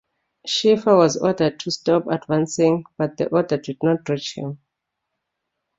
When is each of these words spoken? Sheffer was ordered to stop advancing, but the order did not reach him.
Sheffer 0.47 0.97
was 0.97 1.15
ordered 1.15 1.59
to 1.59 1.69
stop 1.69 2.07
advancing, 2.07 2.85
but 2.97 3.17
the 3.17 3.27
order 3.29 3.57
did 3.57 3.77
not 3.83 4.09
reach 4.09 4.35
him. 4.35 4.57